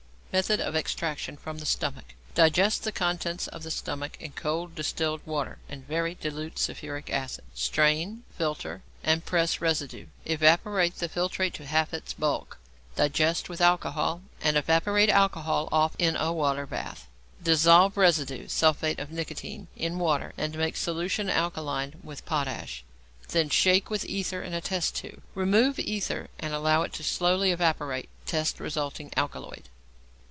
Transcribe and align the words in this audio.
Method 0.33 0.61
of 0.61 0.77
Extraction 0.77 1.35
from 1.35 1.57
the 1.57 1.65
Stomach. 1.65 2.13
Digest 2.35 2.85
the 2.85 2.93
contents 2.93 3.49
of 3.49 3.63
the 3.63 3.69
stomach 3.69 4.15
in 4.21 4.31
cold 4.31 4.75
distilled 4.75 5.19
water 5.25 5.57
and 5.67 5.85
very 5.85 6.15
dilute 6.15 6.57
sulphuric 6.57 7.09
acid; 7.09 7.43
strain, 7.53 8.23
filter, 8.37 8.81
and 9.03 9.25
press 9.25 9.59
residue. 9.59 10.05
Evaporate 10.23 10.95
the 10.99 11.09
filtrate 11.09 11.51
to 11.55 11.65
half 11.65 11.93
its 11.93 12.13
bulk, 12.13 12.57
digest 12.95 13.49
with 13.49 13.59
alcohol, 13.59 14.21
and 14.39 14.55
evaporate 14.55 15.09
alcohol 15.09 15.67
off 15.69 15.97
in 15.99 16.15
a 16.15 16.31
water 16.31 16.65
bath. 16.65 17.09
Dissolve 17.43 17.97
residue 17.97 18.47
(sulphate 18.47 18.99
of 18.99 19.11
nicotine) 19.11 19.67
in 19.75 19.99
water, 19.99 20.31
and 20.37 20.57
make 20.57 20.77
solution 20.77 21.29
alkaline 21.29 21.95
with 22.05 22.25
potash; 22.25 22.85
then 23.27 23.49
shake 23.49 23.89
with 23.89 24.05
ether 24.05 24.41
in 24.41 24.53
a 24.53 24.61
test 24.61 24.95
tube. 24.95 25.21
Remove 25.35 25.77
ether 25.77 26.29
and 26.39 26.53
allow 26.53 26.83
it 26.83 26.95
slowly 26.95 27.49
to 27.49 27.55
evaporate. 27.55 28.07
Test 28.25 28.61
resulting 28.61 29.11
alkaloid. 29.17 29.63